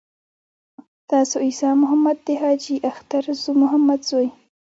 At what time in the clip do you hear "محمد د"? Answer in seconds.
1.81-2.27